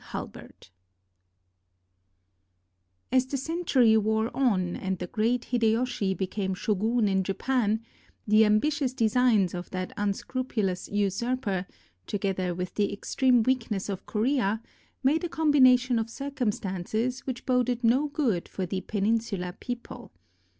[0.13, 0.71] HULBERT
[3.11, 7.83] As the century wore on, and the great Hideyoshi be came shogun in Japan,
[8.27, 11.67] the ambitious designs of that un scrupulous usurper,
[12.07, 14.63] together with the extreme weakness of Korea,
[15.03, 20.11] made a combination of circumstances which boded no good for the peninsula people.